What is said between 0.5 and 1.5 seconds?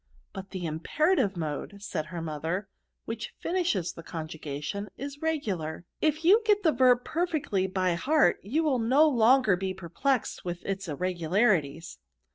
imperative